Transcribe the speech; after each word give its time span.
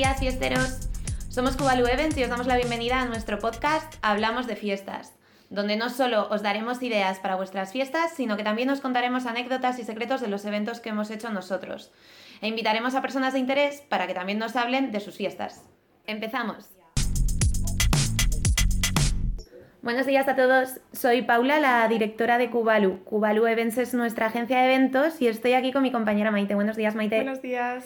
días, 0.00 0.18
fiesteros. 0.18 0.88
Somos 1.28 1.58
Cubalu 1.58 1.86
Events 1.86 2.16
y 2.16 2.22
os 2.22 2.30
damos 2.30 2.46
la 2.46 2.56
bienvenida 2.56 3.02
a 3.02 3.04
nuestro 3.04 3.38
podcast 3.38 3.96
Hablamos 4.00 4.46
de 4.46 4.56
Fiestas, 4.56 5.12
donde 5.50 5.76
no 5.76 5.90
solo 5.90 6.26
os 6.30 6.42
daremos 6.42 6.82
ideas 6.82 7.18
para 7.18 7.36
vuestras 7.36 7.70
fiestas, 7.70 8.14
sino 8.16 8.38
que 8.38 8.42
también 8.42 8.70
os 8.70 8.80
contaremos 8.80 9.26
anécdotas 9.26 9.78
y 9.78 9.84
secretos 9.84 10.22
de 10.22 10.28
los 10.28 10.46
eventos 10.46 10.80
que 10.80 10.88
hemos 10.88 11.10
hecho 11.10 11.28
nosotros. 11.28 11.92
E 12.40 12.48
invitaremos 12.48 12.94
a 12.94 13.02
personas 13.02 13.34
de 13.34 13.40
interés 13.40 13.82
para 13.90 14.06
que 14.06 14.14
también 14.14 14.38
nos 14.38 14.56
hablen 14.56 14.90
de 14.90 15.00
sus 15.00 15.16
fiestas. 15.16 15.66
Empezamos. 16.06 16.70
Buenos 19.82 20.06
días 20.06 20.28
a 20.28 20.34
todos. 20.34 20.80
Soy 20.94 21.20
Paula, 21.20 21.60
la 21.60 21.86
directora 21.88 22.38
de 22.38 22.48
Cubalu. 22.48 23.04
Cubalu 23.04 23.46
Events 23.48 23.76
es 23.76 23.92
nuestra 23.92 24.28
agencia 24.28 24.60
de 24.60 24.64
eventos 24.64 25.20
y 25.20 25.28
estoy 25.28 25.52
aquí 25.52 25.72
con 25.72 25.82
mi 25.82 25.92
compañera 25.92 26.30
Maite. 26.30 26.54
Buenos 26.54 26.78
días, 26.78 26.94
Maite. 26.94 27.16
Buenos 27.16 27.42
días. 27.42 27.84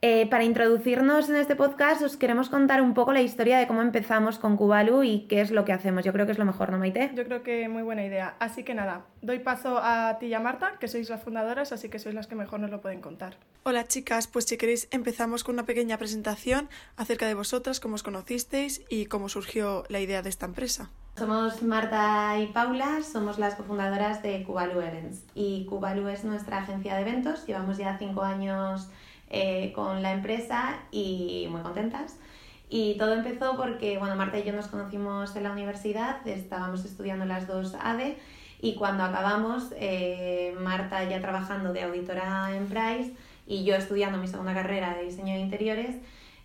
Eh, 0.00 0.28
para 0.30 0.44
introducirnos 0.44 1.28
en 1.28 1.34
este 1.34 1.56
podcast 1.56 2.02
os 2.02 2.16
queremos 2.16 2.48
contar 2.48 2.80
un 2.82 2.94
poco 2.94 3.12
la 3.12 3.20
historia 3.20 3.58
de 3.58 3.66
cómo 3.66 3.82
empezamos 3.82 4.38
con 4.38 4.56
Cubalu 4.56 5.02
y 5.02 5.26
qué 5.26 5.40
es 5.40 5.50
lo 5.50 5.64
que 5.64 5.72
hacemos. 5.72 6.04
Yo 6.04 6.12
creo 6.12 6.24
que 6.24 6.30
es 6.30 6.38
lo 6.38 6.44
mejor, 6.44 6.70
¿no, 6.70 6.78
Maite? 6.78 7.10
Yo 7.16 7.24
creo 7.24 7.42
que 7.42 7.68
muy 7.68 7.82
buena 7.82 8.04
idea. 8.04 8.36
Así 8.38 8.62
que 8.62 8.74
nada, 8.74 9.06
doy 9.22 9.40
paso 9.40 9.80
a 9.82 10.18
ti 10.20 10.26
y 10.26 10.34
a 10.34 10.40
Marta, 10.40 10.76
que 10.78 10.86
sois 10.86 11.10
las 11.10 11.20
fundadoras, 11.20 11.72
así 11.72 11.88
que 11.88 11.98
sois 11.98 12.14
las 12.14 12.28
que 12.28 12.36
mejor 12.36 12.60
nos 12.60 12.70
lo 12.70 12.80
pueden 12.80 13.00
contar. 13.00 13.38
Hola 13.64 13.88
chicas, 13.88 14.28
pues 14.28 14.44
si 14.44 14.56
queréis 14.56 14.86
empezamos 14.92 15.42
con 15.42 15.56
una 15.56 15.66
pequeña 15.66 15.98
presentación 15.98 16.68
acerca 16.96 17.26
de 17.26 17.34
vosotras, 17.34 17.80
cómo 17.80 17.96
os 17.96 18.04
conocisteis 18.04 18.82
y 18.88 19.06
cómo 19.06 19.28
surgió 19.28 19.82
la 19.88 19.98
idea 19.98 20.22
de 20.22 20.28
esta 20.28 20.46
empresa. 20.46 20.90
Somos 21.16 21.64
Marta 21.64 22.38
y 22.38 22.46
Paula, 22.46 23.02
somos 23.02 23.40
las 23.40 23.56
cofundadoras 23.56 24.22
de 24.22 24.44
Cubalu 24.44 24.80
Events 24.80 25.24
y 25.34 25.66
Cubalu 25.66 26.06
es 26.06 26.22
nuestra 26.22 26.58
agencia 26.58 26.94
de 26.94 27.00
eventos, 27.00 27.44
llevamos 27.48 27.78
ya 27.78 27.98
cinco 27.98 28.22
años 28.22 28.88
eh, 29.30 29.72
con 29.74 30.02
la 30.02 30.12
empresa 30.12 30.78
y 30.90 31.48
muy 31.50 31.60
contentas. 31.60 32.16
Y 32.70 32.96
todo 32.96 33.12
empezó 33.12 33.56
porque, 33.58 33.98
bueno, 33.98 34.16
Marta 34.16 34.38
y 34.38 34.44
yo 34.44 34.54
nos 34.54 34.68
conocimos 34.68 35.36
en 35.36 35.42
la 35.42 35.52
universidad, 35.52 36.26
estábamos 36.26 36.86
estudiando 36.86 37.26
las 37.26 37.46
dos 37.46 37.74
ADE 37.78 38.16
y 38.62 38.74
cuando 38.74 39.04
acabamos, 39.04 39.74
eh, 39.76 40.56
Marta 40.60 41.04
ya 41.04 41.20
trabajando 41.20 41.74
de 41.74 41.82
auditora 41.82 42.56
en 42.56 42.68
Price 42.68 43.12
y 43.46 43.64
yo 43.64 43.74
estudiando 43.74 44.16
mi 44.16 44.28
segunda 44.28 44.54
carrera 44.54 44.94
de 44.96 45.04
diseño 45.04 45.34
de 45.34 45.40
interiores, 45.40 45.96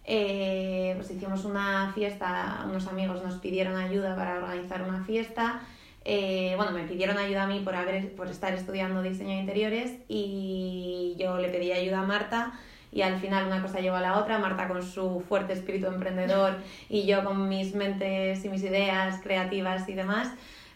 eh, 0.03 0.93
pues 0.97 1.09
hicimos 1.09 1.45
una 1.45 1.93
fiesta, 1.95 2.65
unos 2.69 2.87
amigos 2.87 3.23
nos 3.23 3.35
pidieron 3.35 3.77
ayuda 3.77 4.13
para 4.17 4.39
organizar 4.39 4.81
una 4.81 5.05
fiesta. 5.05 5.61
bueno, 6.05 6.71
me 6.71 6.83
pidieron 6.83 7.17
ayuda 7.17 7.43
a 7.43 7.47
mí 7.47 7.61
por, 7.61 7.75
haber, 7.75 8.13
por 8.13 8.27
estar 8.27 8.53
estudiando 8.53 9.01
diseño 9.01 9.29
de 9.29 9.39
interiores 9.39 9.93
y 10.09 11.15
yo 11.17 11.37
le 11.37 11.47
pedí 11.47 11.71
ayuda 11.71 12.01
a 12.01 12.05
Marta 12.05 12.59
y 12.93 13.01
al 13.01 13.19
final 13.19 13.47
una 13.47 13.61
cosa 13.61 13.79
lleva 13.79 13.99
a 13.99 14.01
la 14.01 14.19
otra, 14.19 14.39
Marta 14.39 14.67
con 14.67 14.83
su 14.83 15.23
fuerte 15.27 15.53
espíritu 15.53 15.87
emprendedor 15.87 16.57
y 16.89 17.05
yo 17.05 17.23
con 17.23 17.49
mis 17.49 17.75
mentes 17.75 18.43
y 18.45 18.49
mis 18.49 18.63
ideas 18.63 19.19
creativas 19.21 19.87
y 19.89 19.93
demás, 19.93 20.29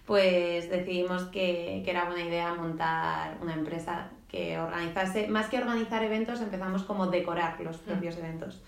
pues 0.05 0.69
decidimos 0.69 1.23
que, 1.25 1.81
que 1.83 1.91
era 1.91 2.05
buena 2.05 2.23
idea 2.23 2.53
montar 2.53 3.37
una 3.41 3.53
empresa 3.53 4.09
que 4.29 4.59
organizase, 4.59 5.27
más 5.27 5.47
que 5.47 5.57
organizar 5.57 6.03
eventos, 6.03 6.41
empezamos 6.41 6.83
como 6.83 7.07
decorar 7.07 7.59
los 7.61 7.77
propios 7.77 8.17
eventos. 8.17 8.61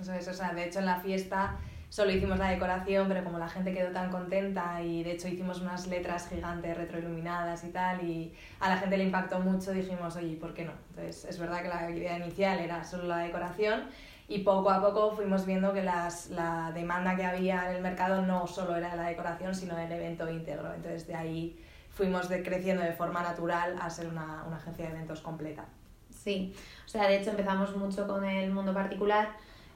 Eso 0.00 0.12
es, 0.12 0.28
o 0.28 0.34
sea, 0.34 0.52
de 0.52 0.66
hecho 0.66 0.78
en 0.80 0.86
la 0.86 1.00
fiesta 1.00 1.56
solo 1.92 2.10
hicimos 2.10 2.38
la 2.38 2.48
decoración, 2.48 3.06
pero 3.06 3.22
como 3.22 3.38
la 3.38 3.50
gente 3.50 3.74
quedó 3.74 3.92
tan 3.92 4.10
contenta 4.10 4.80
y 4.80 5.02
de 5.02 5.12
hecho 5.12 5.28
hicimos 5.28 5.60
unas 5.60 5.86
letras 5.88 6.26
gigantes 6.26 6.74
retroiluminadas 6.74 7.64
y 7.64 7.68
tal, 7.68 8.02
y 8.02 8.32
a 8.60 8.70
la 8.70 8.78
gente 8.78 8.96
le 8.96 9.04
impactó 9.04 9.40
mucho, 9.40 9.72
dijimos, 9.72 10.16
oye, 10.16 10.36
¿por 10.36 10.54
qué 10.54 10.64
no? 10.64 10.72
Entonces, 10.88 11.26
es 11.26 11.38
verdad 11.38 11.60
que 11.60 11.68
la 11.68 11.90
idea 11.90 12.16
inicial 12.16 12.60
era 12.60 12.82
solo 12.82 13.04
la 13.04 13.18
decoración 13.18 13.90
y 14.26 14.38
poco 14.38 14.70
a 14.70 14.80
poco 14.80 15.14
fuimos 15.14 15.44
viendo 15.44 15.74
que 15.74 15.82
las, 15.82 16.30
la 16.30 16.72
demanda 16.72 17.14
que 17.14 17.26
había 17.26 17.68
en 17.68 17.76
el 17.76 17.82
mercado 17.82 18.22
no 18.22 18.46
solo 18.46 18.74
era 18.74 18.96
la 18.96 19.08
decoración, 19.08 19.54
sino 19.54 19.76
el 19.76 19.92
evento 19.92 20.30
íntegro. 20.30 20.72
Entonces, 20.72 21.06
de 21.06 21.14
ahí 21.14 21.62
fuimos 21.90 22.30
de, 22.30 22.42
creciendo 22.42 22.82
de 22.82 22.94
forma 22.94 23.22
natural 23.22 23.76
a 23.78 23.90
ser 23.90 24.06
una, 24.06 24.44
una 24.46 24.56
agencia 24.56 24.86
de 24.86 24.92
eventos 24.92 25.20
completa. 25.20 25.66
Sí, 26.08 26.54
o 26.86 26.88
sea, 26.88 27.06
de 27.06 27.18
hecho 27.18 27.32
empezamos 27.32 27.76
mucho 27.76 28.06
con 28.06 28.24
el 28.24 28.50
mundo 28.50 28.72
particular 28.72 29.28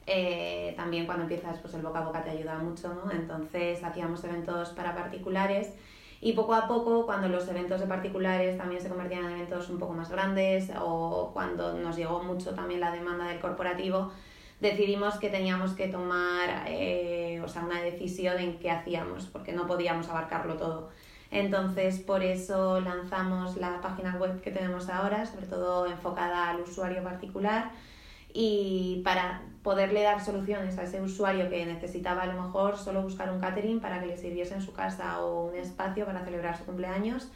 eh, 0.06 0.72
también 0.76 1.04
cuando 1.04 1.24
empiezas, 1.24 1.58
pues 1.58 1.74
el 1.74 1.82
boca 1.82 1.98
a 1.98 2.04
boca 2.04 2.22
te 2.22 2.30
ayuda 2.30 2.58
mucho, 2.58 2.94
¿no? 2.94 3.10
Entonces 3.10 3.82
hacíamos 3.82 4.22
eventos 4.24 4.70
para 4.70 4.94
particulares 4.94 5.72
y 6.20 6.32
poco 6.32 6.54
a 6.54 6.66
poco, 6.66 7.04
cuando 7.04 7.28
los 7.28 7.46
eventos 7.48 7.80
de 7.80 7.86
particulares 7.86 8.56
también 8.56 8.80
se 8.80 8.88
convertían 8.88 9.24
en 9.24 9.32
eventos 9.32 9.68
un 9.68 9.78
poco 9.78 9.92
más 9.92 10.10
grandes 10.10 10.70
o 10.80 11.30
cuando 11.32 11.74
nos 11.74 11.96
llegó 11.96 12.22
mucho 12.22 12.54
también 12.54 12.80
la 12.80 12.90
demanda 12.90 13.26
del 13.26 13.40
corporativo, 13.40 14.12
decidimos 14.60 15.16
que 15.16 15.28
teníamos 15.28 15.72
que 15.72 15.88
tomar 15.88 16.64
eh, 16.66 17.40
o 17.44 17.48
sea, 17.48 17.64
una 17.64 17.82
decisión 17.82 18.38
en 18.38 18.58
qué 18.58 18.70
hacíamos, 18.70 19.26
porque 19.26 19.52
no 19.52 19.66
podíamos 19.66 20.08
abarcarlo 20.08 20.56
todo. 20.56 20.88
Entonces, 21.30 21.98
por 21.98 22.22
eso 22.22 22.80
lanzamos 22.80 23.56
la 23.56 23.80
página 23.80 24.16
web 24.16 24.40
que 24.40 24.52
tenemos 24.52 24.88
ahora, 24.88 25.26
sobre 25.26 25.46
todo 25.46 25.86
enfocada 25.86 26.50
al 26.50 26.60
usuario 26.60 27.02
particular 27.02 27.72
y 28.32 29.02
para 29.04 29.42
poderle 29.66 30.04
dar 30.04 30.24
soluciones 30.24 30.78
a 30.78 30.84
ese 30.84 31.02
usuario 31.02 31.50
que 31.50 31.66
necesitaba 31.66 32.22
a 32.22 32.26
lo 32.26 32.40
mejor 32.40 32.78
solo 32.78 33.02
buscar 33.02 33.32
un 33.32 33.40
catering 33.40 33.80
para 33.80 33.98
que 33.98 34.06
le 34.06 34.16
sirviese 34.16 34.54
en 34.54 34.62
su 34.62 34.72
casa 34.72 35.20
o 35.24 35.46
un 35.46 35.56
espacio 35.56 36.06
para 36.06 36.24
celebrar 36.24 36.56
su 36.56 36.64
cumpleaños. 36.64 37.32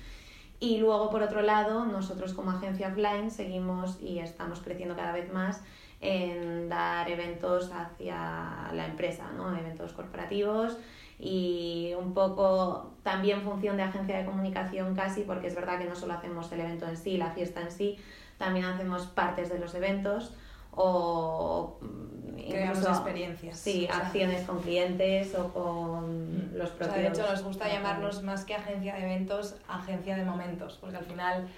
Y 0.61 0.79
luego, 0.79 1.11
por 1.11 1.25
otro 1.25 1.43
lado, 1.43 1.87
nosotros 1.87 2.33
como 2.33 2.53
agencia 2.53 2.87
offline 2.87 3.33
seguimos 3.33 4.01
y 4.01 4.21
estamos 4.21 4.61
creciendo 4.61 4.95
cada 4.95 5.11
vez 5.11 5.33
más 5.33 5.65
en 6.01 6.69
dar 6.69 7.11
eventos 7.11 7.73
hacia 7.73 8.71
la 8.75 8.87
empresa, 8.87 9.33
¿no? 9.37 9.53
eventos 9.57 9.93
corporativos 9.93 10.79
y 11.19 11.95
un 11.99 12.15
poco 12.15 12.93
también 13.03 13.43
función 13.43 13.77
de 13.77 13.83
agencia 13.83 14.17
de 14.17 14.25
comunicación 14.25 14.95
casi, 14.95 15.23
porque 15.23 15.49
es 15.49 15.57
verdad 15.57 15.81
que 15.81 15.87
no 15.87 15.97
solo 15.97 16.12
hacemos 16.12 16.53
el 16.53 16.61
evento 16.61 16.87
en 16.87 16.97
sí, 16.97 17.17
la 17.17 17.33
fiesta 17.33 17.61
en 17.61 17.73
sí, 17.73 17.99
también 18.39 18.67
hacemos 18.67 19.09
partes 19.09 19.49
de 19.51 19.59
los 19.59 19.75
eventos 19.75 20.33
o 20.72 21.78
incluso 22.36 22.88
experiencias. 22.88 23.58
Sí, 23.58 23.88
acciones 23.91 24.47
con 24.47 24.60
clientes 24.60 25.34
o 25.34 25.53
con 25.53 26.53
mm. 26.53 26.56
los 26.56 26.70
propios. 26.70 26.97
de 26.97 27.08
hecho, 27.08 27.31
nos 27.31 27.42
gusta 27.42 27.69
llamarnos 27.69 28.22
más 28.22 28.44
que 28.44 28.54
agencia 28.54 28.94
de 28.94 29.03
eventos, 29.03 29.56
agencia 29.69 30.16
de 30.16 30.25
momentos, 30.25 30.78
porque 30.81 30.97
al 30.97 31.04
final 31.04 31.48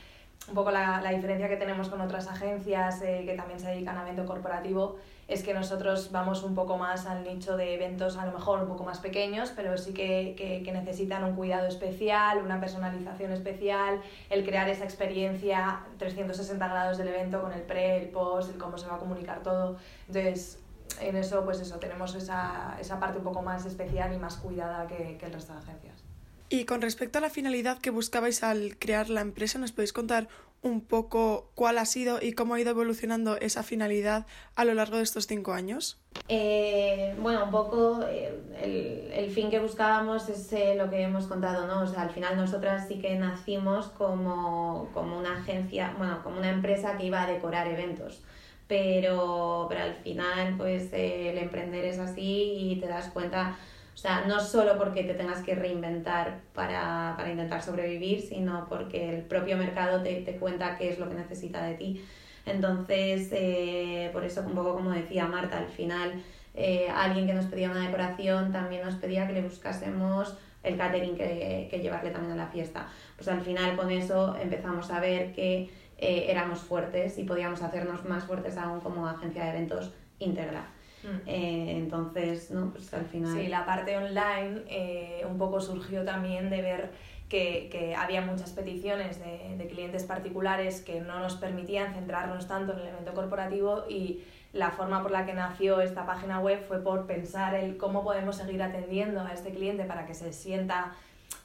un 0.49 0.55
poco 0.55 0.71
la, 0.71 1.01
la 1.01 1.11
diferencia 1.11 1.49
que 1.49 1.57
tenemos 1.57 1.89
con 1.89 2.01
otras 2.01 2.27
agencias 2.27 3.01
eh, 3.03 3.23
que 3.25 3.35
también 3.35 3.61
se 3.61 3.69
dedican 3.69 3.97
a 3.97 4.03
evento 4.03 4.27
corporativo 4.27 4.97
es 5.29 5.43
que 5.43 5.55
nosotros 5.55 6.11
vamos 6.11 6.43
un 6.43 6.55
poco 6.55 6.77
más 6.77 7.07
al 7.07 7.23
nicho 7.23 7.57
de 7.57 7.75
eventos 7.75 8.17
a 8.17 8.27
lo 8.27 8.33
mejor 8.33 8.61
un 8.61 8.69
poco 8.69 8.85
más 8.85 8.99
pequeños, 8.99 9.53
pero 9.55 9.79
sí 9.79 9.95
que, 9.95 10.35
que, 10.37 10.63
que, 10.63 10.73
necesitan 10.73 11.25
un 11.25 11.37
cuidado 11.37 11.69
especial, 11.69 12.43
una 12.43 12.61
personalización 12.61 13.33
especial, 13.33 14.03
el 14.31 14.45
crear 14.45 14.69
esa 14.69 14.85
experiencia 14.85 15.81
360 15.99 16.69
grados 16.69 16.99
del 16.99 17.09
evento 17.09 17.41
con 17.41 17.53
el 17.53 17.63
pre, 17.63 18.03
el 18.03 18.09
post, 18.09 18.51
el 18.51 18.59
cómo 18.59 18.77
se 18.77 18.89
va 18.89 18.97
a 18.97 18.99
comunicar 18.99 19.43
todo. 19.43 19.77
Entonces, 20.09 20.59
en 21.01 21.17
eso, 21.17 21.45
pues 21.45 21.61
eso, 21.61 21.79
tenemos 21.79 22.15
esa, 22.15 22.77
esa 22.81 23.01
parte 23.01 23.19
un 23.19 23.25
poco 23.25 23.43
más 23.43 23.65
especial 23.65 24.13
y 24.13 24.19
más 24.19 24.37
cuidada 24.37 24.87
que, 24.87 25.17
que 25.19 25.27
el 25.27 25.33
resto 25.33 25.53
de 25.55 25.61
agencias. 25.61 26.12
Y 26.53 26.67
con 26.67 26.83
respecto 26.83 27.17
a 27.17 27.23
la 27.23 27.31
finalidad 27.31 27.79
que 27.79 27.89
buscabais 27.89 28.43
al 28.43 28.77
crear 28.79 29.09
la 29.09 29.23
empresa, 29.23 29.59
¿nos 29.59 29.73
podéis 29.73 29.95
contar 29.95 30.29
un 30.61 30.83
poco 30.83 31.51
cuál 31.55 31.79
ha 31.79 31.87
sido 31.87 32.19
y 32.21 32.35
cómo 32.35 32.53
ha 32.53 32.61
ido 32.61 32.69
evolucionando 32.69 33.39
esa 33.39 33.63
finalidad 33.63 34.27
a 34.55 34.67
lo 34.67 34.75
largo 34.75 34.99
de 34.99 35.03
estos 35.03 35.27
cinco 35.27 35.55
años? 35.55 35.99
Eh, 36.29 37.17
bueno, 37.19 37.47
un 37.47 37.51
poco 37.51 38.03
eh, 38.07 38.39
el, 38.61 39.11
el, 39.15 39.31
fin 39.31 39.49
que 39.49 39.61
buscábamos 39.61 40.29
es 40.29 40.53
eh, 40.53 40.75
lo 40.77 40.91
que 40.91 41.01
hemos 41.01 41.27
contado, 41.27 41.67
¿no? 41.67 41.85
O 41.85 41.87
sea, 41.87 42.03
al 42.03 42.11
final 42.11 42.37
nosotras 42.37 42.87
sí 42.87 43.01
que 43.01 43.15
nacimos 43.17 43.87
como, 43.87 44.91
como 44.93 45.19
una 45.19 45.39
agencia, 45.39 45.95
bueno, 45.97 46.23
como 46.23 46.37
una 46.37 46.51
empresa 46.51 46.99
que 46.99 47.07
iba 47.07 47.23
a 47.23 47.27
decorar 47.33 47.67
eventos. 47.67 48.21
Pero, 48.69 49.69
pero 49.71 49.85
al 49.85 49.95
final, 49.95 50.59
pues 50.59 50.93
el 50.93 51.39
emprender 51.39 51.87
es 51.87 51.99
así 51.99 52.73
y 52.73 52.77
te 52.79 52.89
das 52.89 53.09
cuenta 53.09 53.57
o 53.95 53.97
sea, 53.97 54.25
no 54.27 54.41
solo 54.41 54.79
porque 54.79 55.05
te 55.05 55.15
tengas 55.15 55.43
que 55.43 55.55
reinventar 55.55 56.41
para, 56.55 57.15
para 57.17 57.31
intentar 57.31 57.63
sobrevivir, 57.63 58.21
sino 58.23 58.67
porque 58.69 59.11
el 59.11 59.23
propio 59.23 59.57
mercado 59.57 60.03
te, 60.03 60.23
te, 60.23 60.37
cuenta 60.37 60.77
qué 60.79 60.91
es 60.91 60.99
lo 60.99 61.09
que 61.09 61.15
necesita 61.15 61.63
de 61.65 61.75
ti. 61.75 62.05
Entonces, 62.47 63.29
eh, 63.33 64.11
por 64.13 64.25
eso, 64.25 64.41
un 64.43 64.55
poco 64.55 64.75
como 64.75 64.91
decía 64.91 65.27
Marta, 65.27 65.59
al 65.59 65.69
final 65.69 66.23
eh, 66.55 66.89
alguien 66.95 67.27
que 67.27 67.35
nos 67.35 67.47
pedía 67.47 67.71
una 67.71 67.87
decoración 67.87 68.53
también 68.53 68.85
nos 68.85 68.97
pedía 68.97 69.27
que 69.27 69.33
le 69.35 69.43
buscásemos 69.43 70.37
el 70.63 70.77
catering 70.77 71.17
que, 71.17 71.69
que 71.71 71.81
llevarle 71.81 72.11
también 72.11 72.33
a 72.33 72.45
la 72.45 72.47
fiesta. 72.47 72.89
Pues 73.17 73.29
al 73.29 73.41
final 73.41 73.77
con 73.77 73.91
eso 73.91 74.37
empezamos 74.37 74.91
a 74.91 75.01
ver 75.01 75.33
que 75.33 75.71
eh, 75.99 76.27
éramos 76.29 76.61
fuertes 76.61 77.19
y 77.19 77.25
podíamos 77.25 77.63
hacernos 77.63 78.05
más 78.05 78.25
fuertes 78.25 78.57
aún 78.57 78.81
como 78.81 79.07
agencia 79.07 79.45
de 79.45 79.51
eventos 79.51 79.93
íntegra. 80.19 80.67
Mm. 81.03 81.29
Eh, 81.29 81.77
entonces, 81.79 82.51
¿no? 82.51 82.71
Pues 82.71 82.93
al 82.95 83.05
final... 83.07 83.35
Sí, 83.35 83.49
la 83.49 83.65
parte 83.65 83.97
online 83.97 84.63
eh, 84.69 85.25
un 85.29 85.39
poco 85.39 85.61
surgió 85.61 86.05
también 86.05 86.51
de 86.51 86.63
ver 86.63 86.91
que, 87.29 87.69
que 87.71 87.95
había 87.95 88.21
muchas 88.21 88.51
peticiones 88.51 89.19
de, 89.19 89.57
de, 89.57 89.67
clientes 89.67 90.05
particulares 90.05 90.83
que 90.83 91.01
no 91.01 91.19
nos 91.19 91.37
permitían 91.37 91.95
centrarnos 91.95 92.47
tanto 92.47 92.75
en 92.75 92.81
el 92.81 92.89
evento 92.89 93.15
corporativo 93.15 93.85
y 93.89 94.23
la 94.53 94.71
forma 94.71 95.03
por 95.03 95.11
la 95.11 95.25
que 95.25 95.33
nació 95.33 95.81
esta 95.81 96.05
página 96.05 96.41
web 96.41 96.63
fue 96.69 96.83
por 96.83 97.07
pensar 97.07 97.55
el 97.55 97.79
cómo 97.79 98.05
podemos 98.05 98.37
seguir 98.37 98.63
atendiendo 98.63 99.21
a 99.23 99.33
este 99.33 99.51
cliente 99.51 99.85
para 99.85 100.07
que 100.07 100.15
se 100.15 100.33
sienta 100.33 100.95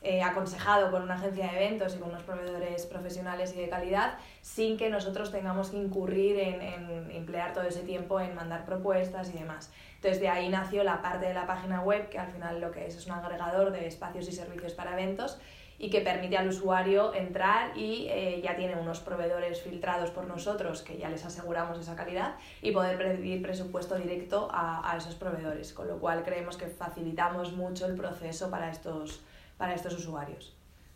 eh, 0.01 0.21
aconsejado 0.21 0.91
por 0.91 1.01
una 1.01 1.15
agencia 1.15 1.47
de 1.47 1.57
eventos 1.57 1.95
y 1.95 1.99
con 1.99 2.09
unos 2.09 2.23
proveedores 2.23 2.85
profesionales 2.85 3.53
y 3.55 3.61
de 3.61 3.69
calidad, 3.69 4.13
sin 4.41 4.77
que 4.77 4.89
nosotros 4.89 5.31
tengamos 5.31 5.69
que 5.69 5.77
incurrir 5.77 6.39
en, 6.39 6.61
en, 6.61 7.11
emplear 7.11 7.53
todo 7.53 7.63
ese 7.63 7.81
tiempo 7.81 8.19
en 8.19 8.35
mandar 8.35 8.65
propuestas 8.65 9.29
y 9.29 9.39
demás. 9.39 9.71
Entonces 9.95 10.21
de 10.21 10.29
ahí 10.29 10.49
nació 10.49 10.83
la 10.83 11.01
parte 11.01 11.25
de 11.25 11.33
la 11.33 11.47
página 11.47 11.81
web, 11.81 12.09
que 12.09 12.19
al 12.19 12.31
final 12.31 12.61
lo 12.61 12.71
que 12.71 12.85
es 12.85 12.95
es 12.95 13.07
un 13.07 13.13
agregador 13.13 13.71
de 13.71 13.87
espacios 13.87 14.27
y 14.27 14.31
servicios 14.31 14.73
para 14.73 14.93
eventos 14.93 15.39
y 15.79 15.89
que 15.89 16.01
permite 16.01 16.37
al 16.37 16.47
usuario 16.47 17.13
entrar 17.13 17.77
y 17.77 18.07
eh, 18.09 18.41
ya 18.43 18.55
tiene 18.55 18.75
unos 18.75 18.99
proveedores 18.99 19.61
filtrados 19.61 20.09
por 20.09 20.25
nosotros 20.25 20.81
que 20.81 20.97
ya 20.97 21.09
les 21.09 21.23
aseguramos 21.23 21.77
esa 21.79 21.95
calidad 21.95 22.35
y 22.61 22.71
poder 22.71 22.97
pedir 22.97 23.41
presupuesto 23.41 23.95
directo 23.95 24.49
a, 24.51 24.91
a 24.91 24.97
esos 24.97 25.15
proveedores, 25.15 25.73
con 25.73 25.87
lo 25.87 25.99
cual 25.99 26.23
creemos 26.23 26.57
que 26.57 26.67
facilitamos 26.67 27.53
mucho 27.53 27.85
el 27.85 27.95
proceso 27.95 28.49
para 28.49 28.71
estos, 28.71 29.23
para 29.57 29.73
estos 29.73 29.93
usuarios. 29.93 30.55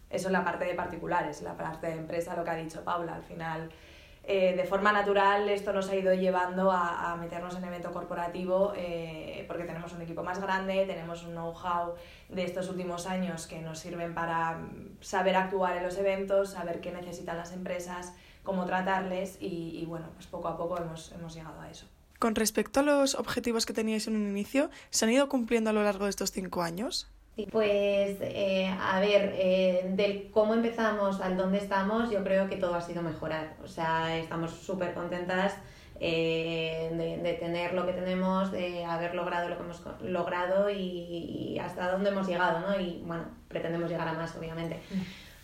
Eso 0.10 0.28
es 0.28 0.32
la 0.32 0.44
parte 0.44 0.66
de 0.66 0.74
particulares, 0.74 1.42
la 1.42 1.56
parte 1.56 1.88
de 1.88 1.94
empresa, 1.94 2.36
lo 2.36 2.44
que 2.44 2.50
ha 2.50 2.56
dicho 2.56 2.84
Paula, 2.84 3.16
al 3.16 3.24
final 3.24 3.72
eh, 4.24 4.56
de 4.56 4.66
forma 4.66 4.92
natural 4.92 5.50
esto 5.50 5.74
nos 5.74 5.90
ha 5.90 5.96
ido 5.96 6.14
llevando 6.14 6.72
a, 6.72 7.12
a 7.12 7.16
meternos 7.16 7.56
en 7.56 7.64
evento 7.64 7.92
corporativo 7.92 8.72
eh, 8.76 9.46
porque 9.48 9.64
tenemos 9.64 9.94
un 9.94 10.02
equipo 10.04 10.22
más 10.22 10.40
grande, 10.40 10.86
tenemos 10.86 11.24
un 11.24 11.32
know-how 11.32 11.96
de 12.30 12.44
estos 12.44 12.70
últimos 12.70 13.08
años 13.08 13.48
que 13.48 13.62
nos 13.62 13.80
sirven 13.80 14.14
para 14.14 14.60
saber 15.00 15.36
actuar 15.36 15.78
en 15.78 15.84
los 15.84 15.98
eventos, 15.98 16.52
saber 16.52 16.82
qué 16.82 16.92
necesitan 16.92 17.36
las 17.36 17.52
empresas, 17.52 18.14
cómo 18.44 18.66
tratarles 18.66 19.38
y, 19.42 19.80
y 19.82 19.86
bueno, 19.86 20.10
pues 20.14 20.28
poco 20.28 20.50
a 20.50 20.58
poco 20.58 20.78
hemos, 20.78 21.12
hemos 21.14 21.34
llegado 21.34 21.60
a 21.60 21.72
eso. 21.72 21.88
Con 22.20 22.36
respecto 22.36 22.82
a 22.82 22.84
los 22.84 23.16
objetivos 23.16 23.66
que 23.66 23.74
teníais 23.74 24.08
en 24.08 24.16
un 24.16 24.28
inicio, 24.28 24.70
¿se 24.92 25.06
han 25.06 25.12
ido 25.12 25.28
cumpliendo 25.30 25.72
a 25.72 25.74
lo 25.74 25.82
largo 25.82 26.04
de 26.04 26.12
estos 26.12 26.32
cinco 26.32 26.62
años? 26.62 27.10
Pues, 27.52 28.18
eh, 28.22 28.76
a 28.80 29.00
ver, 29.00 29.34
eh, 29.36 29.86
del 29.94 30.30
cómo 30.32 30.54
empezamos 30.54 31.22
al 31.22 31.38
dónde 31.38 31.58
estamos, 31.58 32.12
yo 32.12 32.24
creo 32.24 32.50
que 32.50 32.58
todo 32.58 32.76
ha 32.76 32.82
sido 32.82 33.02
mejorar. 33.02 33.56
O 33.64 33.68
sea, 33.68 34.18
estamos 34.18 34.52
súper 34.52 34.94
contentas 34.94 35.56
eh, 36.00 36.90
de, 37.24 37.34
tener 37.34 37.74
lo 37.74 37.86
que 37.86 37.94
tenemos, 37.94 38.52
de 38.52 38.84
haber 38.86 39.16
logrado 39.16 39.50
lo 39.50 39.58
que 39.58 39.64
hemos 39.64 39.84
logrado 40.02 40.70
y, 40.70 40.78
y, 40.78 41.60
hasta 41.60 41.92
dónde 41.92 42.10
hemos 42.10 42.28
llegado, 42.28 42.60
¿no? 42.60 42.80
Y 42.80 43.02
bueno, 43.06 43.26
pretendemos 43.48 43.90
llegar 43.90 44.08
a 44.08 44.14
más, 44.14 44.36
obviamente. 44.36 44.80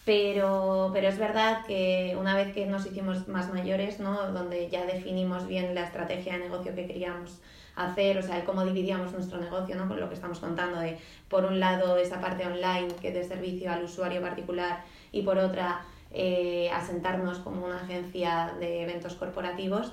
Pero, 0.07 0.89
pero 0.93 1.09
es 1.09 1.19
verdad 1.19 1.65
que 1.65 2.15
una 2.17 2.33
vez 2.33 2.53
que 2.53 2.65
nos 2.65 2.85
hicimos 2.85 3.27
más 3.27 3.53
mayores, 3.53 3.99
¿no? 3.99 4.31
Donde 4.31 4.69
ya 4.69 4.85
definimos 4.85 5.45
bien 5.49 5.75
la 5.75 5.83
estrategia 5.83 6.31
de 6.37 6.39
negocio 6.45 6.73
que 6.73 6.87
queríamos 6.87 7.41
hacer, 7.75 8.17
o 8.17 8.21
sea, 8.21 8.45
cómo 8.45 8.63
dividíamos 8.63 9.11
nuestro 9.11 9.37
negocio, 9.37 9.75
¿no? 9.75 9.85
Con 9.89 9.99
lo 9.99 10.07
que 10.07 10.15
estamos 10.15 10.39
contando 10.39 10.79
de, 10.79 10.97
por 11.27 11.43
un 11.43 11.59
lado, 11.59 11.97
esa 11.97 12.21
parte 12.21 12.47
online 12.47 12.87
que 13.01 13.11
de 13.11 13.25
servicio 13.25 13.69
al 13.69 13.83
usuario 13.83 14.21
particular 14.21 14.85
y 15.11 15.23
por 15.23 15.37
otra, 15.39 15.81
eh, 16.13 16.69
asentarnos 16.73 17.39
como 17.39 17.65
una 17.65 17.81
agencia 17.81 18.53
de 18.61 18.83
eventos 18.83 19.13
corporativos, 19.15 19.91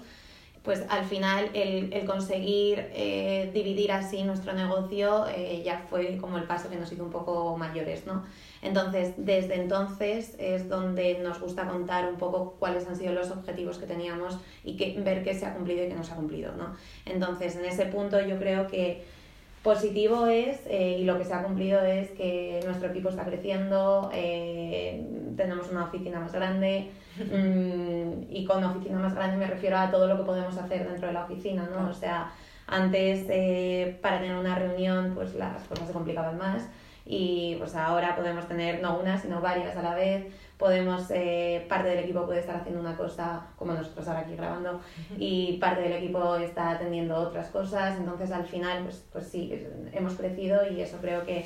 pues 0.64 0.82
al 0.88 1.04
final 1.04 1.50
el, 1.52 1.92
el 1.92 2.06
conseguir 2.06 2.88
eh, 2.94 3.50
dividir 3.52 3.92
así 3.92 4.22
nuestro 4.22 4.54
negocio 4.54 5.26
eh, 5.28 5.62
ya 5.62 5.84
fue 5.90 6.16
como 6.16 6.38
el 6.38 6.44
paso 6.44 6.70
que 6.70 6.76
nos 6.76 6.90
hizo 6.90 7.04
un 7.04 7.10
poco 7.10 7.54
mayores, 7.58 8.06
¿no? 8.06 8.24
Entonces, 8.62 9.12
desde 9.18 9.56
entonces 9.56 10.34
es 10.38 10.66
donde 10.70 11.18
nos 11.18 11.38
gusta 11.38 11.68
contar 11.68 12.08
un 12.08 12.16
poco 12.16 12.56
cuáles 12.58 12.88
han 12.88 12.96
sido 12.96 13.12
los 13.12 13.30
objetivos 13.30 13.76
que 13.76 13.84
teníamos 13.84 14.38
y 14.64 14.78
que, 14.78 14.98
ver 15.02 15.22
qué 15.22 15.34
se 15.34 15.44
ha 15.44 15.52
cumplido 15.52 15.84
y 15.84 15.88
qué 15.88 15.94
no 15.94 16.02
se 16.02 16.12
ha 16.12 16.16
cumplido, 16.16 16.52
¿no? 16.56 16.74
Entonces, 17.04 17.56
en 17.56 17.66
ese 17.66 17.84
punto 17.84 18.18
yo 18.26 18.38
creo 18.38 18.66
que 18.66 19.04
positivo 19.64 20.26
es, 20.26 20.60
eh, 20.66 20.98
y 21.00 21.04
lo 21.04 21.16
que 21.16 21.24
se 21.24 21.32
ha 21.32 21.42
cumplido 21.42 21.80
es 21.80 22.10
que 22.10 22.60
nuestro 22.66 22.90
equipo 22.90 23.08
está 23.08 23.24
creciendo, 23.24 24.10
eh, 24.12 25.02
tenemos 25.38 25.70
una 25.70 25.84
oficina 25.84 26.20
más 26.20 26.32
grande, 26.32 26.90
mmm, 27.16 28.24
y 28.30 28.44
con 28.44 28.62
oficina 28.62 28.98
más 28.98 29.14
grande 29.14 29.38
me 29.38 29.46
refiero 29.46 29.78
a 29.78 29.90
todo 29.90 30.06
lo 30.06 30.18
que 30.18 30.24
podemos 30.24 30.56
hacer 30.58 30.86
dentro 30.86 31.06
de 31.08 31.14
la 31.14 31.24
oficina, 31.24 31.66
¿no? 31.74 31.88
O 31.88 31.94
sea, 31.94 32.30
antes 32.66 33.24
eh, 33.30 33.98
para 34.02 34.20
tener 34.20 34.36
una 34.36 34.54
reunión 34.54 35.12
pues 35.14 35.34
las 35.34 35.62
cosas 35.64 35.86
se 35.86 35.92
complicaban 35.94 36.36
más 36.36 36.68
y 37.06 37.56
pues 37.58 37.74
ahora 37.74 38.16
podemos 38.16 38.46
tener 38.46 38.80
no 38.80 38.98
una 38.98 39.18
sino 39.18 39.40
varias 39.40 39.76
a 39.76 39.82
la 39.82 39.94
vez 39.94 40.26
podemos 40.58 41.10
eh, 41.10 41.66
parte 41.68 41.88
del 41.88 42.00
equipo 42.00 42.26
puede 42.26 42.40
estar 42.40 42.56
haciendo 42.56 42.80
una 42.80 42.96
cosa 42.96 43.48
como 43.56 43.72
nosotros 43.72 44.06
ahora 44.08 44.20
aquí 44.20 44.36
grabando 44.36 44.80
y 45.18 45.58
parte 45.58 45.82
del 45.82 45.94
equipo 45.94 46.36
está 46.36 46.70
atendiendo 46.70 47.16
otras 47.16 47.48
cosas 47.48 47.96
entonces 47.98 48.30
al 48.30 48.44
final 48.44 48.84
pues 48.84 49.04
pues 49.12 49.26
sí 49.26 49.66
hemos 49.92 50.14
crecido 50.14 50.60
y 50.70 50.80
eso 50.80 50.98
creo 51.00 51.24
que 51.24 51.44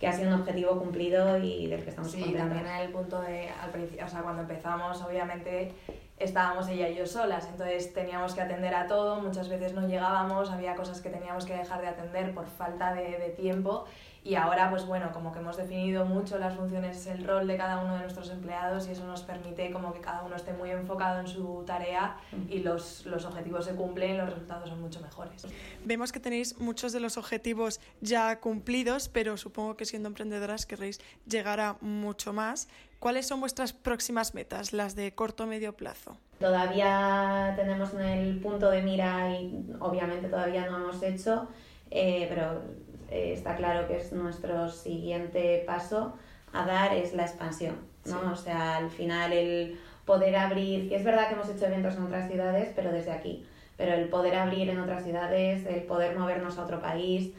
que 0.00 0.06
ha 0.06 0.12
sido 0.12 0.28
un 0.28 0.40
objetivo 0.40 0.78
cumplido 0.78 1.38
y 1.38 1.68
del 1.68 1.82
que 1.82 1.90
estamos 1.90 2.10
sí, 2.10 2.20
contentos. 2.20 2.48
también 2.48 2.66
el 2.66 2.90
punto 2.90 3.20
de, 3.22 3.48
al 3.48 3.70
principio, 3.70 4.04
o 4.04 4.08
sea, 4.08 4.20
cuando 4.20 4.42
empezamos, 4.42 5.00
obviamente 5.02 5.72
estábamos 6.18 6.68
ella 6.68 6.88
y 6.88 6.96
yo 6.96 7.06
solas, 7.06 7.46
entonces 7.50 7.92
teníamos 7.92 8.34
que 8.34 8.40
atender 8.40 8.74
a 8.74 8.86
todo, 8.86 9.20
muchas 9.20 9.48
veces 9.48 9.74
no 9.74 9.86
llegábamos, 9.86 10.50
había 10.50 10.74
cosas 10.74 11.00
que 11.00 11.10
teníamos 11.10 11.44
que 11.44 11.54
dejar 11.54 11.80
de 11.80 11.88
atender 11.88 12.34
por 12.34 12.46
falta 12.46 12.94
de, 12.94 13.18
de 13.18 13.30
tiempo 13.30 13.86
y 14.26 14.34
ahora, 14.34 14.68
pues 14.70 14.84
bueno, 14.84 15.12
como 15.12 15.32
que 15.32 15.38
hemos 15.38 15.56
definido 15.56 16.04
mucho 16.04 16.36
las 16.36 16.56
funciones, 16.56 17.06
el 17.06 17.24
rol 17.24 17.46
de 17.46 17.56
cada 17.56 17.78
uno 17.78 17.94
de 17.94 18.00
nuestros 18.00 18.28
empleados 18.30 18.88
y 18.88 18.90
eso 18.90 19.06
nos 19.06 19.22
permite 19.22 19.70
como 19.70 19.92
que 19.92 20.00
cada 20.00 20.24
uno 20.24 20.34
esté 20.34 20.52
muy 20.52 20.70
enfocado 20.70 21.20
en 21.20 21.28
su 21.28 21.62
tarea 21.64 22.16
y 22.48 22.58
los, 22.58 23.06
los 23.06 23.24
objetivos 23.24 23.66
se 23.66 23.76
cumplen 23.76 24.14
y 24.14 24.16
los 24.16 24.28
resultados 24.28 24.68
son 24.68 24.80
mucho 24.80 25.00
mejores. 25.00 25.46
Vemos 25.84 26.10
que 26.10 26.18
tenéis 26.18 26.58
muchos 26.58 26.92
de 26.92 26.98
los 26.98 27.16
objetivos 27.18 27.80
ya 28.00 28.40
cumplidos, 28.40 29.08
pero 29.08 29.36
supongo 29.36 29.76
que 29.76 29.84
siendo 29.84 30.08
emprendedoras 30.08 30.66
querréis 30.66 31.00
llegar 31.28 31.60
a 31.60 31.76
mucho 31.80 32.32
más. 32.32 32.66
¿Cuáles 32.98 33.28
son 33.28 33.38
vuestras 33.38 33.72
próximas 33.72 34.34
metas, 34.34 34.72
las 34.72 34.96
de 34.96 35.14
corto 35.14 35.44
o 35.44 35.46
medio 35.46 35.76
plazo? 35.76 36.16
Todavía 36.40 37.52
tenemos 37.54 37.94
en 37.94 38.00
el 38.00 38.40
punto 38.40 38.70
de 38.70 38.82
mira 38.82 39.38
y 39.38 39.72
obviamente 39.78 40.28
todavía 40.28 40.68
no 40.68 40.78
hemos 40.78 41.00
hecho, 41.04 41.46
eh, 41.92 42.26
pero 42.28 42.62
eh, 43.10 43.32
está 43.32 43.56
claro 43.56 43.86
que 43.88 43.96
es 43.96 44.12
nuestro 44.12 44.68
siguiente 44.70 45.62
paso 45.66 46.14
a 46.52 46.64
dar 46.66 46.94
es 46.94 47.14
la 47.14 47.24
expansión, 47.24 47.76
¿no? 48.04 48.20
Sí. 48.20 48.26
O 48.32 48.36
sea, 48.36 48.76
al 48.76 48.90
final 48.90 49.32
el 49.32 49.78
poder 50.04 50.36
abrir, 50.36 50.88
que 50.88 50.96
es 50.96 51.04
verdad 51.04 51.28
que 51.28 51.34
hemos 51.34 51.48
hecho 51.48 51.66
eventos 51.66 51.96
en 51.96 52.04
otras 52.04 52.30
ciudades, 52.30 52.72
pero 52.74 52.92
desde 52.92 53.10
aquí, 53.10 53.44
pero 53.76 53.92
el 53.94 54.08
poder 54.08 54.36
abrir 54.36 54.70
en 54.70 54.78
otras 54.78 55.04
ciudades, 55.04 55.66
el 55.66 55.82
poder 55.82 56.16
movernos 56.16 56.58
a 56.58 56.64
otro 56.64 56.80
país, 56.80 57.32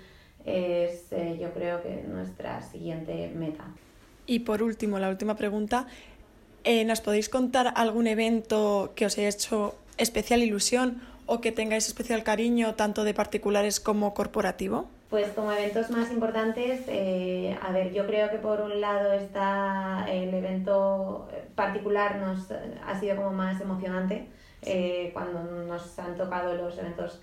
es 0.45 1.11
eh, 1.11 1.37
yo 1.39 1.51
creo 1.53 1.81
que 1.81 2.03
nuestra 2.07 2.61
siguiente 2.61 3.31
meta. 3.35 3.65
Y 4.25 4.39
por 4.39 4.61
último, 4.61 4.99
la 4.99 5.09
última 5.09 5.35
pregunta, 5.35 5.87
eh, 6.63 6.83
¿nos 6.85 7.01
podéis 7.01 7.29
contar 7.29 7.73
algún 7.75 8.07
evento 8.07 8.91
que 8.95 9.05
os 9.05 9.17
haya 9.17 9.29
hecho 9.29 9.75
especial 9.97 10.43
ilusión 10.43 11.01
o 11.25 11.41
que 11.41 11.51
tengáis 11.51 11.87
especial 11.87 12.23
cariño 12.23 12.75
tanto 12.75 13.03
de 13.03 13.13
particulares 13.13 13.79
como 13.79 14.13
corporativo? 14.13 14.89
Pues 15.09 15.29
como 15.29 15.53
eventos 15.53 15.89
más 15.89 16.11
importantes, 16.11 16.81
eh, 16.87 17.57
a 17.61 17.71
ver, 17.71 17.93
yo 17.93 18.05
creo 18.05 18.29
que 18.29 18.39
por 18.39 18.59
un 18.59 18.81
lado 18.81 19.13
está 19.13 20.05
el 20.09 20.33
evento 20.33 21.29
particular 21.55 22.17
nos 22.17 22.51
ha 22.51 22.99
sido 22.99 23.15
como 23.15 23.31
más 23.31 23.61
emocionante 23.61 24.27
eh, 24.63 25.11
cuando 25.13 25.43
nos 25.43 25.97
han 25.97 26.17
tocado 26.17 26.55
los 26.55 26.77
eventos 26.77 27.21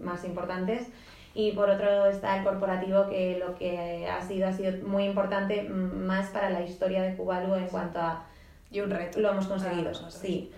más 0.00 0.24
importantes. 0.24 0.88
Y 1.34 1.52
por 1.52 1.68
otro 1.68 2.06
está 2.06 2.38
el 2.38 2.44
corporativo 2.44 3.08
que 3.08 3.38
lo 3.38 3.54
que 3.54 4.08
ha 4.08 4.20
sido 4.22 4.48
ha 4.48 4.52
sido 4.52 4.72
muy 4.88 5.04
importante 5.04 5.62
más 5.62 6.30
para 6.30 6.50
la 6.50 6.62
historia 6.62 7.02
de 7.02 7.16
Cubalu 7.16 7.54
en 7.54 7.66
cuanto 7.68 8.00
a 8.00 8.24
y 8.70 8.80
un 8.80 8.90
reto. 8.90 9.20
lo 9.20 9.30
hemos 9.30 9.46
conseguido 9.46 9.92
sí. 9.94 10.50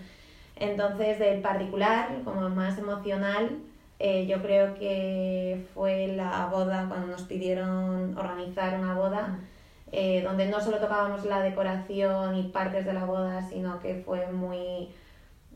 Entonces 0.56 1.18
del 1.18 1.40
particular 1.40 2.20
como 2.24 2.48
más 2.50 2.78
emocional 2.78 3.58
eh, 4.04 4.26
yo 4.26 4.42
creo 4.42 4.74
que 4.74 5.64
fue 5.74 6.08
la 6.08 6.46
boda 6.46 6.86
cuando 6.88 7.06
nos 7.06 7.22
pidieron 7.22 8.18
organizar 8.18 8.76
una 8.80 8.94
boda 8.94 9.38
eh, 9.92 10.22
donde 10.24 10.46
no 10.46 10.60
solo 10.60 10.78
tocábamos 10.78 11.24
la 11.24 11.40
decoración 11.40 12.36
y 12.36 12.48
partes 12.48 12.84
de 12.84 12.94
la 12.94 13.04
boda 13.04 13.42
sino 13.48 13.78
que 13.78 14.02
fue 14.04 14.26
muy 14.32 14.92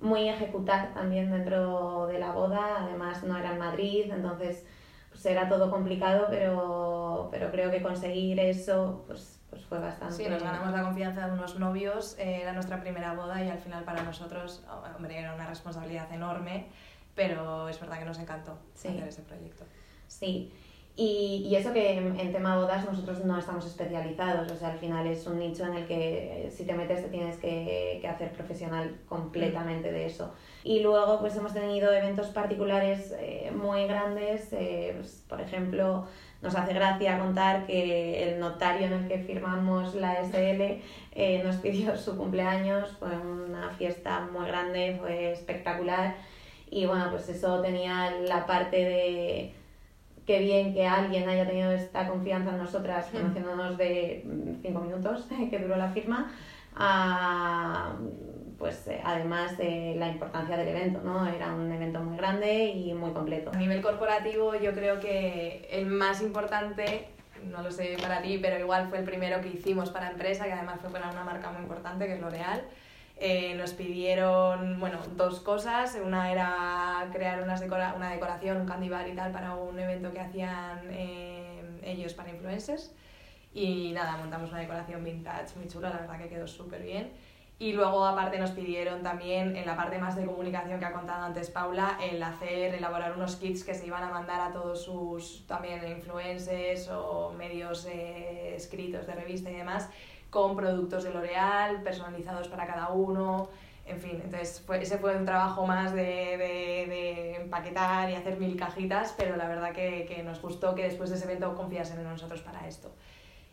muy 0.01 0.29
ejecutar 0.29 0.95
también 0.95 1.33
dentro 1.33 2.07
de 2.07 2.21
la 2.21 2.31
boda. 2.31 2.83
Además 2.83 3.25
no 3.25 3.37
era 3.37 3.51
en 3.51 3.59
Madrid 3.59 4.13
entonces 4.13 4.65
pues 5.11 5.27
era 5.27 5.49
todo 5.49 5.69
complicado, 5.69 6.29
pero, 6.31 7.29
pero 7.33 7.51
creo 7.51 7.73
que 7.73 7.83
conseguir 7.83 8.39
eso 8.39 9.03
pues, 9.09 9.41
pues 9.51 9.65
fue 9.65 9.81
bastante... 9.81 10.15
Sí, 10.15 10.29
nos 10.29 10.43
ganamos 10.43 10.71
la 10.73 10.83
confianza 10.83 11.27
de 11.27 11.33
unos 11.33 11.59
novios, 11.59 12.17
eh, 12.21 12.43
era 12.43 12.53
nuestra 12.53 12.81
primera 12.81 13.15
boda 13.15 13.43
y 13.43 13.49
al 13.49 13.59
final 13.59 13.83
para 13.83 14.05
nosotros, 14.05 14.65
hombre, 14.95 15.19
era 15.19 15.35
una 15.35 15.49
responsabilidad 15.49 16.13
enorme, 16.13 16.69
pero 17.17 17.69
es 17.69 17.81
verdad 17.81 17.99
que 17.99 18.05
nos 18.05 18.19
encantó 18.19 18.57
sí. 18.75 18.89
hacer 18.89 19.09
ese 19.09 19.23
proyecto. 19.23 19.65
Sí, 20.07 20.53
Y, 20.95 21.47
y, 21.49 21.57
eso 21.57 21.73
que 21.73 21.99
en, 21.99 22.19
en, 22.19 22.33
tema 22.33 22.57
bodas 22.57 22.87
nosotros 22.87 23.25
no 23.25 23.39
estamos 23.39 23.67
especializados, 23.67 24.51
o 24.51 24.57
sea, 24.57 24.71
al 24.71 24.79
final 24.79 25.07
es 25.07 25.27
un 25.27 25.39
nicho 25.39 25.67
en 25.67 25.75
el 25.75 25.87
que 25.87 26.51
si 26.55 26.65
te 26.65 26.73
metes 26.73 27.03
te 27.03 27.09
tienes 27.09 27.37
que, 27.37 27.99
que 28.01 28.09
hacer 28.09 28.33
profesional 28.33 28.97
completamente 29.09 29.93
de 29.93 30.07
eso. 30.07 30.33
Y 30.65 30.81
luego 30.81 31.21
pues 31.21 31.37
hemos 31.37 31.53
tenido 31.53 31.93
eventos 31.93 32.29
particulares 32.29 33.15
eh, 33.19 33.53
muy 33.55 33.87
grandes, 33.87 34.53
eh, 34.53 34.95
pues, 34.97 35.23
por 35.29 35.41
ejemplo, 35.41 36.07
nos 36.43 36.55
hace 36.55 36.73
gracia 36.73 37.19
contar 37.19 37.67
que 37.67 38.29
el 38.29 38.41
notario 38.41 38.87
en 38.87 38.93
el 38.93 39.09
que 39.09 39.19
firmamos 39.19 39.95
la 39.95 40.23
SL 40.25 40.81
eh, 41.15 41.43
nos 41.45 41.57
pidió 41.57 41.97
su 41.97 42.17
cumpleaños, 42.17 42.91
fue 42.99 43.11
una 43.19 43.71
fiesta 43.71 44.29
muy 44.33 44.47
grande, 44.47 44.97
fue 45.01 45.33
espectacular 45.33 46.15
y 46.77 46.85
bueno, 46.85 47.07
pues 47.11 47.27
eso 47.31 47.63
tenía 47.63 48.11
la 48.29 48.45
parte 48.45 48.77
de 48.77 49.55
qué 50.27 50.41
bien 50.41 50.75
que 50.75 50.87
alguien 50.87 51.27
haya 51.27 51.47
tenido 51.47 51.73
esta 51.73 52.07
confianza 52.07 52.51
en 52.51 52.59
nosotras, 52.59 53.07
conociéndonos 53.11 53.79
de 53.79 54.23
cinco 54.61 54.81
minutos 54.81 55.27
que 55.51 55.59
duró 55.59 55.77
la 55.77 55.89
firma, 55.89 56.31
a, 56.75 57.95
pues 58.59 58.89
eh, 58.89 59.01
además 59.03 59.57
de 59.57 59.95
la 59.97 60.09
importancia 60.09 60.59
del 60.59 60.69
evento, 60.69 61.01
¿no? 61.03 61.27
Era 61.27 61.55
un 61.55 61.73
evento 61.73 62.01
muy 62.01 62.19
grande 62.19 62.67
y 62.67 62.93
muy 62.93 63.13
completo. 63.13 63.53
A 63.55 63.57
nivel 63.57 63.81
corporativo 63.81 64.55
yo 64.55 64.75
creo 64.75 65.01
que 65.01 65.67
el 65.73 65.87
más 65.87 66.21
importante, 66.21 67.09
no 67.51 67.63
lo 67.63 67.71
sé 67.71 67.97
para 68.03 68.21
ti, 68.21 68.37
pero 68.37 68.59
igual 68.59 68.91
fue 68.91 68.99
el 68.99 69.05
primero 69.05 69.41
que 69.41 69.49
hicimos 69.49 69.89
para 69.89 70.11
empresa, 70.11 70.45
que 70.45 70.53
además 70.53 70.79
fue 70.83 70.91
para 70.91 71.09
una 71.09 71.25
marca 71.25 71.51
muy 71.53 71.63
importante 71.63 72.07
que 72.07 72.17
es 72.17 72.21
L'Oreal. 72.21 72.61
Eh, 73.19 73.55
nos 73.55 73.73
pidieron 73.73 74.79
bueno, 74.79 75.01
dos 75.17 75.41
cosas. 75.41 75.99
Una 76.05 76.31
era 76.31 77.09
crear 77.13 77.43
unas 77.43 77.61
decora 77.61 77.95
una 77.97 78.11
decoración, 78.11 78.59
un 78.59 78.67
candy 78.67 78.89
bar 78.89 79.09
y 79.09 79.15
tal 79.15 79.33
para 79.33 79.55
un 79.55 79.79
evento 79.79 80.13
que 80.13 80.21
hacían 80.21 80.81
eh, 80.91 81.63
ellos 81.83 82.15
para 82.15 82.31
influencers. 82.31 82.95
Y 83.55 83.93
nada, 83.93 84.19
montamos 84.19 84.51
una 84.51 84.61
decoración 84.61 85.03
vintage 85.03 85.57
muy 85.57 85.67
chula, 85.67 85.89
la 85.89 85.99
verdad 85.99 86.19
que 86.19 86.29
quedó 86.29 86.47
súper 86.47 86.83
bien. 86.83 87.11
Y 87.59 87.73
luego 87.73 88.05
aparte 88.05 88.39
nos 88.39 88.51
pidieron 88.51 89.03
también 89.03 89.57
en 89.57 89.65
la 89.65 89.75
parte 89.75 89.97
más 89.97 90.15
de 90.15 90.27
comunicación 90.27 90.79
que 90.79 90.85
ha 90.85 90.93
contado 90.93 91.25
antes 91.25 91.49
Paula, 91.49 91.99
el 92.03 92.23
hacer, 92.23 92.75
elaborar 92.75 93.17
unos 93.17 93.37
kits 93.37 93.65
que 93.65 93.73
se 93.73 93.87
iban 93.87 94.03
a 94.03 94.11
mandar 94.11 94.43
a 94.43 94.53
todos 94.53 94.85
sus 94.85 95.47
también 95.47 95.81
influencers 95.89 96.91
o 96.91 97.33
medios 97.33 97.87
eh, 97.87 98.55
escritos 98.55 99.07
de 99.07 99.15
revista 99.15 99.51
y 99.51 99.55
demás, 99.55 99.89
con 100.31 100.57
productos 100.57 101.05
de 101.05 101.13
L'Oreal 101.13 101.83
personalizados 101.83 102.49
para 102.49 102.67
cada 102.67 102.91
uno. 102.91 103.49
En 103.87 104.01
fin, 104.01 104.21
entonces 104.25 104.63
fue, 104.67 104.83
ese 104.83 104.99
fue 104.99 105.17
un 105.17 105.25
trabajo 105.25 105.65
más 105.67 105.95
de, 105.95 106.03
de, 106.03 107.37
empaquetar 107.37 108.11
y 108.11 108.15
hacer 108.15 108.37
mil 108.37 108.57
cajitas, 108.57 109.15
pero 109.17 109.37
la 109.37 109.47
verdad 109.47 109.73
que, 109.73 110.07
que 110.07 110.25
nos 110.25 110.43
gustó 110.43 110.75
que 110.75 110.83
después 110.83 111.11
de 111.11 111.17
ese 111.17 111.25
evento 111.27 111.55
confiasen 111.55 111.99
en 111.99 112.05
nosotros 112.05 112.41
para 112.41 112.67
esto. 112.67 112.91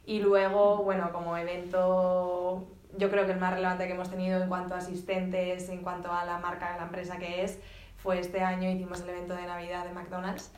Y 0.06 0.20
luego, 0.20 0.78
bueno, 0.78 1.12
como 1.14 1.38
evento, 1.38 2.68
yo 2.98 3.10
creo 3.10 3.26
que 3.26 3.34
el 3.34 3.40
más 3.40 3.54
relevante 3.54 3.86
que 3.88 3.94
hemos 3.94 4.10
tenido 4.10 4.42
en 4.42 4.50
cuanto 4.50 4.74
a 4.74 4.80
asistentes, 4.80 5.70
en 5.70 5.82
cuanto 5.82 6.12
a 6.12 6.26
la 6.26 6.40
marca 6.40 6.74
de 6.74 6.80
la 6.80 6.86
empresa 6.86 7.18
que 7.18 7.44
es, 7.44 7.60
fue 7.98 8.20
este 8.20 8.42
año, 8.42 8.70
hicimos 8.70 9.02
el 9.02 9.10
evento 9.10 9.36
de 9.36 9.46
Navidad 9.46 9.86
de 9.86 9.94
McDonald's. 9.94 10.52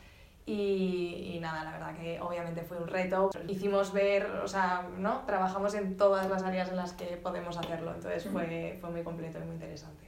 Y, 0.46 1.32
y, 1.34 1.40
nada, 1.40 1.64
la 1.64 1.72
verdad 1.72 1.96
que 1.96 2.20
obviamente 2.20 2.62
fue 2.62 2.78
un 2.78 2.86
reto. 2.86 3.30
Hicimos 3.48 3.92
ver, 3.92 4.26
o 4.44 4.46
sea, 4.46 4.88
¿no? 4.96 5.22
Trabajamos 5.26 5.74
en 5.74 5.96
todas 5.96 6.30
las 6.30 6.44
áreas 6.44 6.68
en 6.70 6.76
las 6.76 6.92
que 6.92 7.16
podemos 7.16 7.56
hacerlo, 7.56 7.92
entonces 7.92 8.28
fue, 8.30 8.78
fue 8.80 8.90
muy 8.90 9.02
completo 9.02 9.38
y 9.40 9.42
muy 9.42 9.54
interesante. 9.54 10.06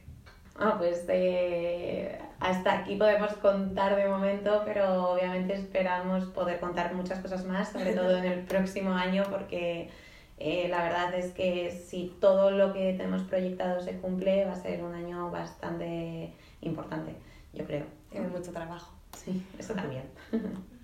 Ah, 0.61 0.75
pues 0.77 1.05
eh, 1.07 2.19
hasta 2.41 2.79
aquí 2.79 2.95
podemos 2.97 3.31
contar 3.33 3.95
de 3.95 4.07
momento, 4.07 4.63
pero 4.65 5.11
obviamente 5.11 5.53
esperamos 5.53 6.25
poder 6.25 6.59
contar 6.59 6.93
muchas 6.93 7.19
cosas 7.19 7.45
más, 7.45 7.71
sobre 7.71 7.93
todo 7.93 8.17
en 8.17 8.25
el 8.25 8.39
próximo 8.45 8.91
año, 8.93 9.23
porque 9.29 9.89
eh, 10.37 10.67
la 10.69 10.83
verdad 10.83 11.13
es 11.13 11.31
que 11.33 11.71
si 11.71 12.13
todo 12.19 12.51
lo 12.51 12.73
que 12.73 12.93
tenemos 12.93 13.23
proyectado 13.23 13.79
se 13.81 13.99
cumple, 13.99 14.45
va 14.45 14.51
a 14.51 14.55
ser 14.55 14.83
un 14.83 14.93
año 14.93 15.31
bastante 15.31 16.33
importante, 16.59 17.15
yo 17.53 17.65
creo. 17.65 17.85
Tiene 18.09 18.27
mucho 18.27 18.51
trabajo. 18.51 18.98
Sí, 19.13 19.45
eso 19.57 19.73
también. 19.73 20.09